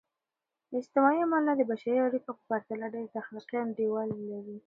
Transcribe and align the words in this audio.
اجتماعي 0.79 1.17
علمونه 1.23 1.51
د 1.55 1.61
بشري 1.71 1.97
اړیکو 2.07 2.29
په 2.37 2.43
پرتله 2.49 2.85
ډیر 2.95 3.07
تخلیقي 3.17 3.55
انډول 3.61 4.09
لري. 4.31 4.57